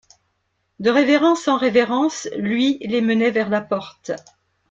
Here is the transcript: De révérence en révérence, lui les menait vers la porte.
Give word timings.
De 0.79 0.89
révérence 0.89 1.47
en 1.47 1.57
révérence, 1.57 2.27
lui 2.35 2.79
les 2.79 3.01
menait 3.01 3.29
vers 3.29 3.49
la 3.49 3.61
porte. 3.61 4.11